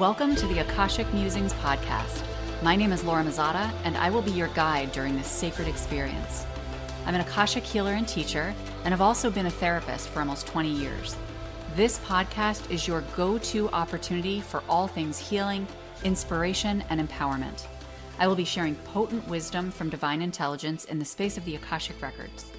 [0.00, 2.22] Welcome to the Akashic Musings podcast.
[2.62, 6.46] My name is Laura Mazzotta, and I will be your guide during this sacred experience.
[7.04, 10.70] I'm an Akashic healer and teacher, and have also been a therapist for almost 20
[10.70, 11.18] years.
[11.76, 15.66] This podcast is your go to opportunity for all things healing,
[16.02, 17.66] inspiration, and empowerment.
[18.18, 22.00] I will be sharing potent wisdom from divine intelligence in the space of the Akashic
[22.00, 22.50] Records.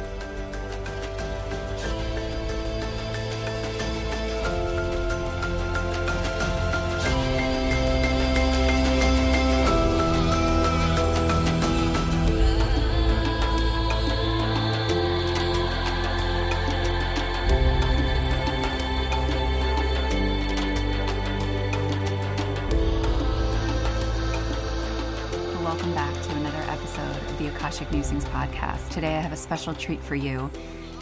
[27.50, 28.90] Akashic Musings podcast.
[28.90, 30.50] Today I have a special treat for you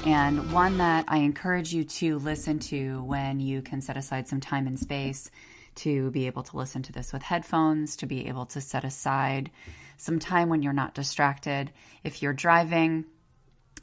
[0.06, 4.40] and one that I encourage you to listen to when you can set aside some
[4.40, 5.30] time and space
[5.76, 9.50] to be able to listen to this with headphones, to be able to set aside
[9.98, 11.70] some time when you're not distracted.
[12.02, 13.04] If you're driving,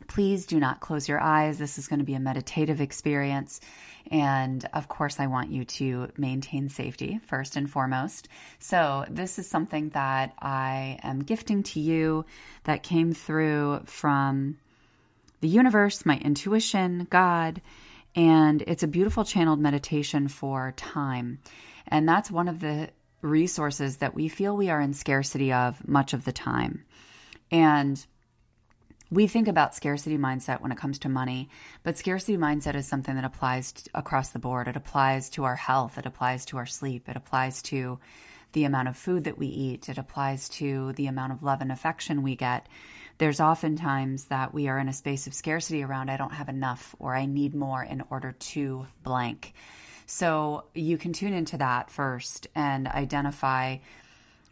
[0.08, 1.60] please do not close your eyes.
[1.60, 3.62] This is going to be a meditative experience.
[4.12, 8.28] And of course, I want you to maintain safety first and foremost.
[8.60, 12.26] So, this is something that I am gifting to you
[12.66, 14.58] that came through from
[15.42, 17.62] the universe, my intuition, God,
[18.16, 21.40] and it's a beautiful channeled meditation for time.
[21.88, 22.90] And that's one of the
[23.22, 26.86] resources that we feel we are in scarcity of much of the time.
[27.52, 28.04] And
[29.12, 31.50] we think about scarcity mindset when it comes to money,
[31.84, 34.68] but scarcity mindset is something that applies across the board.
[34.68, 38.00] It applies to our health, it applies to our sleep, it applies to
[38.54, 41.72] the amount of food that we eat, it applies to the amount of love and
[41.72, 42.68] affection we get.
[43.18, 46.96] There's oftentimes that we are in a space of scarcity around I don't have enough
[47.00, 49.54] or I need more in order to blank.
[50.06, 53.78] So you can tune into that first and identify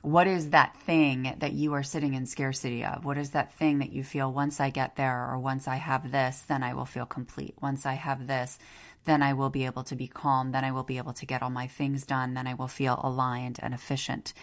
[0.04, 3.06] what is that thing that you are sitting in scarcity of?
[3.06, 6.12] What is that thing that you feel once I get there or once I have
[6.12, 7.56] this, then I will feel complete?
[7.62, 8.60] Once I have this,
[9.06, 10.52] then I will be able to be calm.
[10.52, 12.34] Then I will be able to get all my things done.
[12.34, 14.34] Then I will feel aligned and efficient.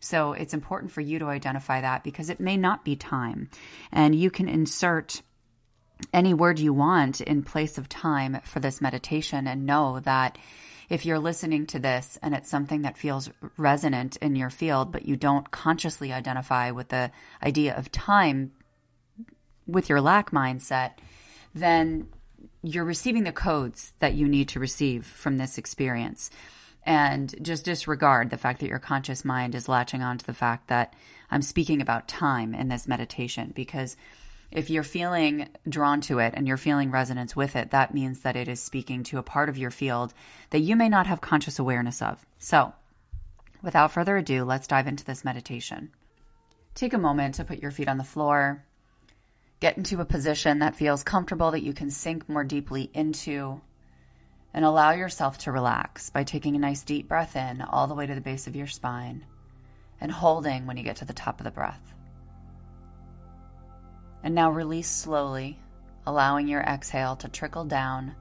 [0.00, 3.50] So it's important for you to identify that because it may not be time.
[3.92, 5.20] And you can insert
[6.14, 10.38] any word you want in place of time for this meditation and know that
[10.90, 15.06] if you're listening to this and it's something that feels resonant in your field, but
[15.06, 17.12] you don't consciously identify with the
[17.42, 18.50] idea of time
[19.68, 20.94] with your lack mindset,
[21.54, 22.08] then
[22.62, 26.28] you're receiving the codes that you need to receive from this experience.
[26.82, 30.68] And just disregard the fact that your conscious mind is latching on to the fact
[30.68, 30.94] that
[31.30, 33.96] I'm speaking about time in this meditation because
[34.52, 38.36] if you're feeling drawn to it and you're feeling resonance with it, that means that
[38.36, 40.12] it is speaking to a part of your field
[40.50, 42.24] that you may not have conscious awareness of.
[42.38, 42.72] So,
[43.62, 45.90] without further ado, let's dive into this meditation.
[46.74, 48.64] Take a moment to put your feet on the floor.
[49.60, 53.60] Get into a position that feels comfortable that you can sink more deeply into.
[54.52, 58.06] And allow yourself to relax by taking a nice deep breath in all the way
[58.06, 59.24] to the base of your spine
[60.00, 61.94] and holding when you get to the top of the breath.
[64.22, 65.58] And now release slowly,
[66.06, 68.14] allowing your exhale to trickle down.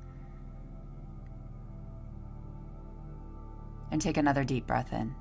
[3.91, 5.14] And take another deep breath in.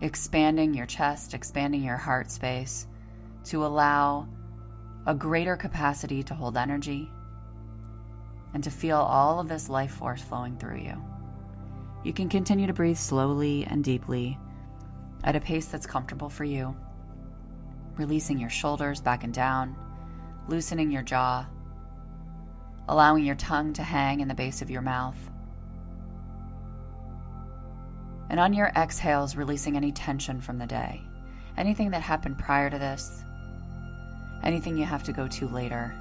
[0.00, 2.86] Expanding your chest, expanding your heart space
[3.44, 4.28] to allow
[5.06, 7.08] a greater capacity to hold energy
[8.54, 11.02] and to feel all of this life force flowing through you.
[12.04, 14.38] You can continue to breathe slowly and deeply
[15.24, 16.76] at a pace that's comfortable for you
[17.98, 19.76] releasing your shoulders back and down,
[20.48, 21.46] loosening your jaw,
[22.88, 25.18] allowing your tongue to hang in the base of your mouth.
[28.30, 31.02] And on your exhales, releasing any tension from the day,
[31.56, 33.22] anything that happened prior to this,
[34.42, 35.94] anything you have to go to later.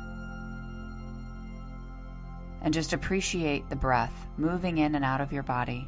[2.62, 5.88] And just appreciate the breath moving in and out of your body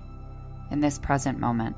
[0.72, 1.76] in this present moment.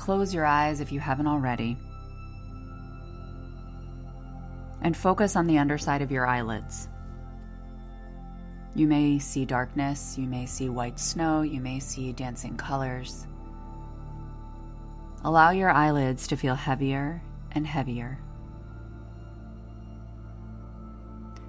[0.00, 1.76] Close your eyes if you haven't already.
[4.80, 6.88] And focus on the underside of your eyelids.
[8.74, 13.26] You may see darkness, you may see white snow, you may see dancing colors.
[15.22, 17.20] Allow your eyelids to feel heavier
[17.52, 18.18] and heavier,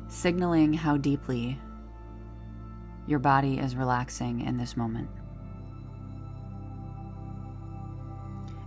[0.10, 1.58] signaling how deeply
[3.08, 5.10] your body is relaxing in this moment.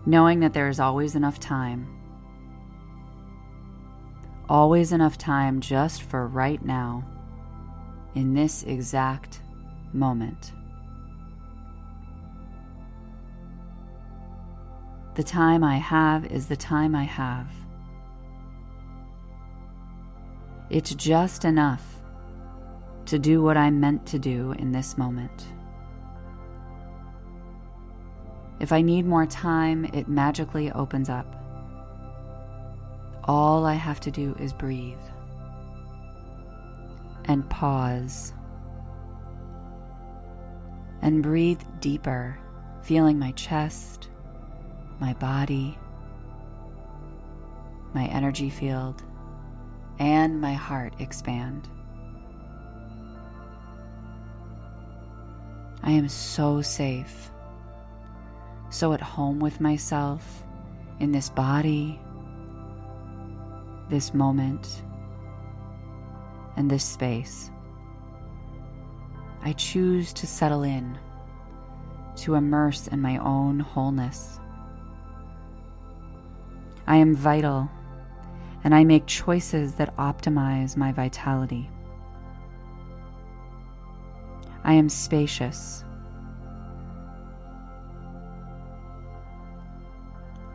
[0.07, 1.89] Knowing that there is always enough time,
[4.49, 7.03] always enough time just for right now,
[8.15, 9.41] in this exact
[9.93, 10.53] moment.
[15.15, 17.47] The time I have is the time I have.
[20.71, 21.83] It's just enough
[23.07, 25.47] to do what I'm meant to do in this moment.
[28.61, 31.27] If I need more time, it magically opens up.
[33.25, 34.99] All I have to do is breathe
[37.25, 38.33] and pause
[41.03, 42.39] and breathe deeper,
[42.83, 44.09] feeling my chest
[45.01, 45.77] my body,
[47.93, 49.03] my energy field,
[49.99, 51.69] and my heart expand.
[55.83, 57.31] I am so safe,
[58.75, 60.43] so at home with myself
[60.99, 62.01] in this body,
[63.89, 64.83] this moment,
[66.57, 67.53] and this space.
[69.43, 70.99] I choose to settle in,
[72.17, 74.41] to immerse in my own wholeness.
[76.89, 77.71] I am vital,
[78.65, 81.71] and I make choices that optimize my vitality.
[84.65, 85.85] I am spacious.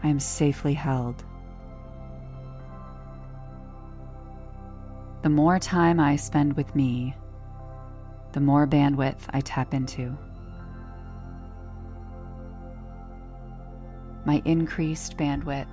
[0.03, 1.23] I am safely held.
[5.21, 7.13] The more time I spend with me,
[8.31, 10.17] the more bandwidth I tap into.
[14.25, 15.67] My increased bandwidth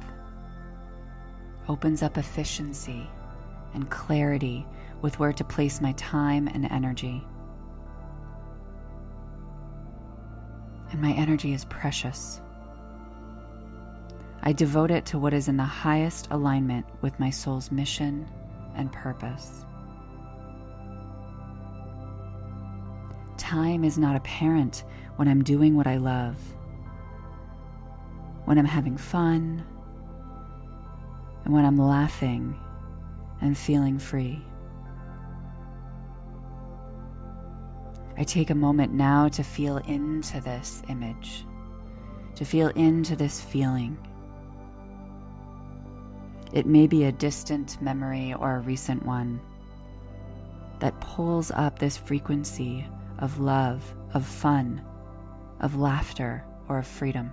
[1.68, 3.08] opens up efficiency
[3.74, 4.66] and clarity
[5.02, 7.22] with where to place my time and energy.
[10.90, 12.40] And my energy is precious.
[14.46, 18.28] I devote it to what is in the highest alignment with my soul's mission
[18.76, 19.66] and purpose.
[23.38, 24.84] Time is not apparent
[25.16, 26.38] when I'm doing what I love,
[28.44, 29.66] when I'm having fun
[31.44, 32.56] and when I'm laughing
[33.40, 34.40] and feeling free.
[38.16, 41.44] I take a moment now to feel into this image,
[42.36, 43.98] to feel into this feeling.
[46.52, 49.40] It may be a distant memory or a recent one
[50.78, 52.86] that pulls up this frequency
[53.18, 53.82] of love,
[54.14, 54.84] of fun,
[55.60, 57.32] of laughter, or of freedom.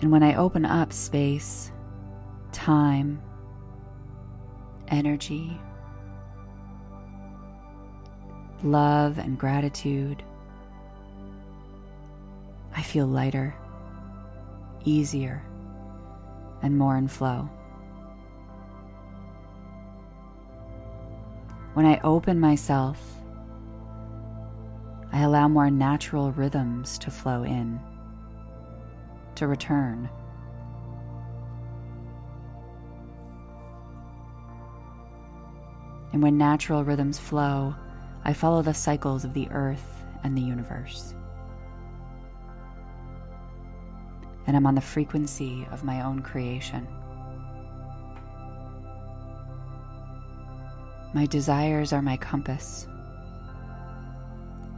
[0.00, 1.70] And when I open up space,
[2.52, 3.20] time,
[4.88, 5.60] energy,
[8.64, 10.22] love, and gratitude,
[12.74, 13.54] I feel lighter,
[14.84, 15.42] easier,
[16.62, 17.48] and more in flow.
[21.74, 23.00] When I open myself,
[25.12, 27.80] I allow more natural rhythms to flow in
[29.36, 30.08] to return.
[36.12, 37.74] And when natural rhythms flow,
[38.24, 41.14] I follow the cycles of the earth and the universe.
[44.46, 46.86] And I'm on the frequency of my own creation.
[51.14, 52.86] My desires are my compass.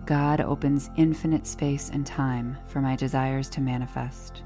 [0.06, 4.42] God opens infinite space and time for my desires to manifest.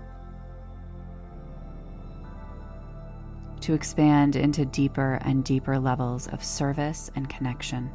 [3.66, 7.90] to expand into deeper and deeper levels of service and connection.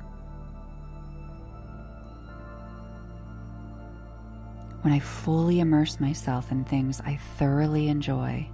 [4.81, 8.49] When I fully immerse myself in things I thoroughly enjoy,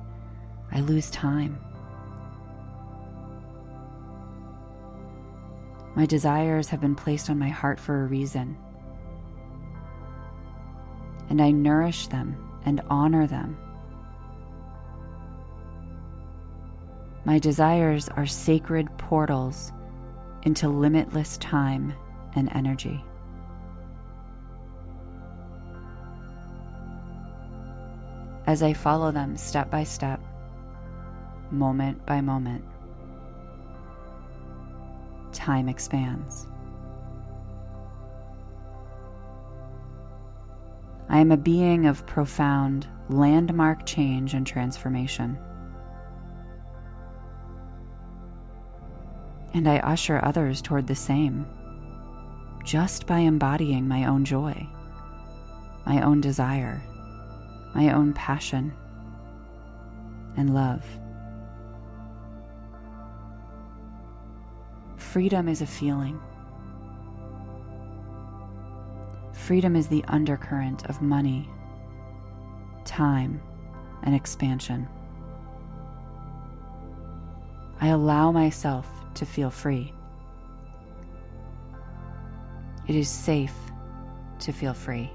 [0.72, 1.60] I lose time.
[5.96, 8.58] My desires have been placed on my heart for a reason,
[11.30, 13.58] and I nourish them and honor them
[17.28, 19.74] My desires are sacred portals
[20.44, 21.94] into limitless time
[22.36, 23.04] and energy.
[28.48, 30.22] As I follow them step by step,
[31.52, 32.64] moment by moment.
[35.34, 36.48] Time expands.
[41.10, 45.38] I am a being of profound, landmark change and transformation.
[49.54, 51.46] And I usher others toward the same
[52.64, 54.68] just by embodying my own joy,
[55.86, 56.82] my own desire,
[57.74, 58.74] my own passion,
[60.36, 60.84] and love.
[64.98, 66.20] Freedom is a feeling.
[69.34, 71.50] Freedom is the undercurrent of money,
[72.86, 73.42] time,
[74.04, 74.88] and expansion.
[77.80, 79.94] I allow myself to feel free.
[82.88, 83.54] It is safe
[84.40, 85.12] to feel free.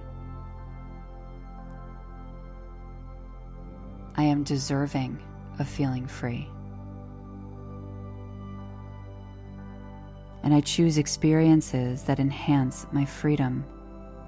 [4.23, 5.19] I am deserving
[5.59, 6.49] of feeling free.
[10.45, 13.65] And I choose experiences that enhance my freedom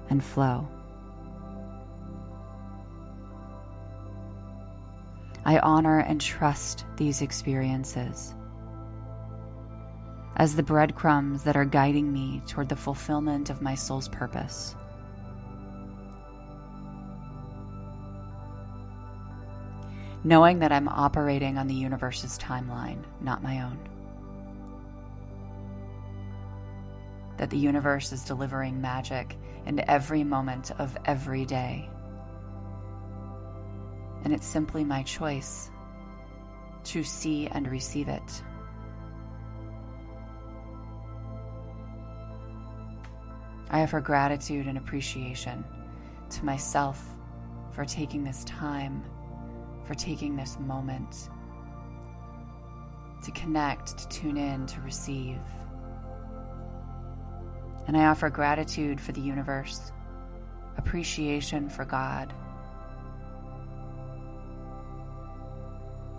[0.09, 0.67] and flow.
[5.45, 8.33] I honor and trust these experiences
[10.35, 14.75] as the breadcrumbs that are guiding me toward the fulfillment of my soul's purpose.
[20.25, 23.77] Knowing that I'm operating on the universe's timeline, not my own.
[27.37, 31.87] That the universe is delivering magic in every moment of every day.
[34.23, 35.69] And it's simply my choice
[36.85, 38.43] to see and receive it.
[43.69, 45.63] I offer gratitude and appreciation
[46.31, 46.99] to myself
[47.73, 49.03] for taking this time,
[49.85, 51.29] for taking this moment
[53.23, 55.39] to connect, to tune in, to receive.
[57.87, 59.91] And I offer gratitude for the universe,
[60.77, 62.33] appreciation for God,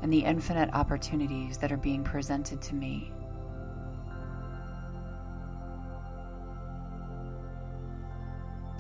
[0.02, 3.12] and the infinite opportunities that are being presented to me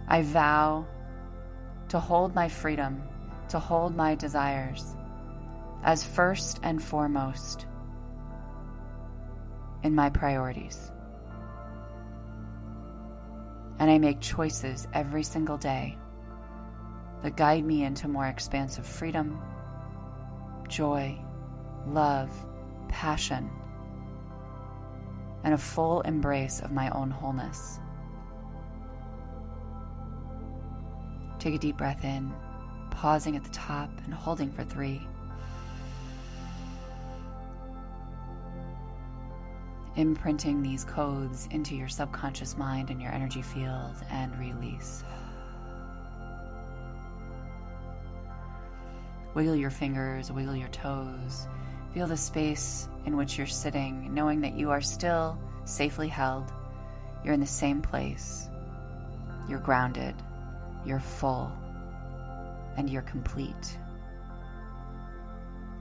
[0.08, 0.86] I vow
[1.88, 3.02] to hold my freedom,
[3.48, 4.94] to hold my desires
[5.82, 7.66] as first and foremost
[9.82, 10.90] in my priorities.
[13.78, 15.96] And I make choices every single day
[17.22, 19.40] that guide me into more expansive freedom,
[20.68, 21.16] joy,
[21.86, 22.30] love,
[22.88, 23.50] passion,
[25.44, 27.78] and a full embrace of my own wholeness.
[31.38, 32.32] Take a deep breath in,
[32.96, 35.06] pausing at the top and holding for three.
[39.94, 45.04] Imprinting these codes into your subconscious mind and your energy field and release.
[49.34, 51.46] Wiggle your fingers, wiggle your toes.
[51.94, 56.52] Feel the space in which you're sitting, knowing that you are still safely held.
[57.24, 58.48] You're in the same place.
[59.48, 60.14] You're grounded
[60.86, 61.52] you're full
[62.76, 63.78] and you're complete.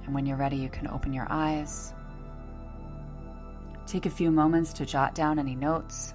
[0.06, 1.94] And when you're ready, you can open your eyes.
[3.88, 6.14] Take a few moments to jot down any notes,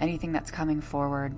[0.00, 1.36] anything that's coming forward.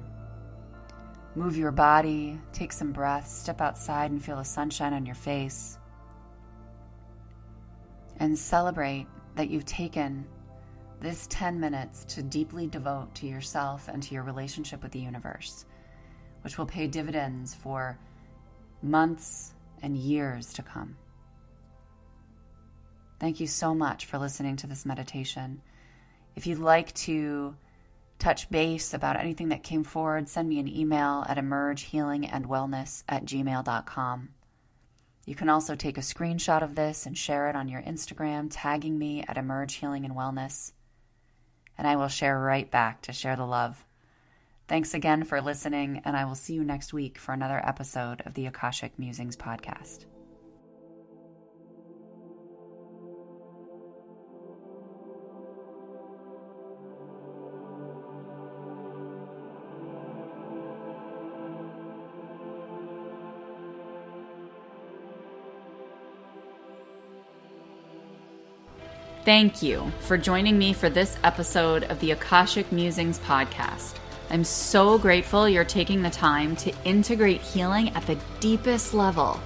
[1.34, 5.78] Move your body, take some breaths, step outside and feel the sunshine on your face.
[8.18, 10.26] And celebrate that you've taken
[11.00, 15.64] this 10 minutes to deeply devote to yourself and to your relationship with the universe
[16.42, 17.98] which will pay dividends for
[18.82, 20.96] months and years to come.
[23.18, 25.60] Thank you so much for listening to this meditation.
[26.36, 27.54] If you'd like to
[28.18, 34.28] touch base about anything that came forward, send me an email at emergehealingandwellness at gmail.com.
[35.26, 38.98] You can also take a screenshot of this and share it on your Instagram, tagging
[38.98, 40.72] me at Emerge Healing and Wellness,
[41.76, 43.84] and I will share right back to share the love.
[44.70, 48.34] Thanks again for listening, and I will see you next week for another episode of
[48.34, 50.04] the Akashic Musings podcast.
[69.24, 73.96] Thank you for joining me for this episode of the Akashic Musings podcast.
[74.30, 79.40] I'm so grateful you're taking the time to integrate healing at the deepest level.